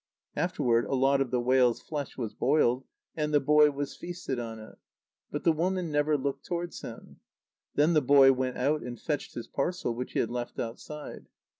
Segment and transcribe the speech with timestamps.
[0.35, 4.57] Afterwards a lot of the whale's flesh was boiled, and the boy was feasted on
[4.57, 4.79] it.
[5.29, 7.19] But the woman never looked towards him.
[7.75, 11.27] Then the boy went out and fetched his parcel, which he had left outside.